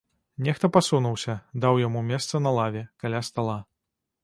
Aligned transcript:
Нехта 0.45 0.69
пасунуўся, 0.77 1.35
даў 1.65 1.83
яму 1.83 2.03
месца 2.09 2.43
на 2.47 2.55
лаве, 2.59 2.83
каля 3.03 3.23
стала. 3.31 3.61